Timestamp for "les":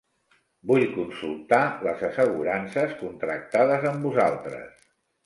1.87-2.01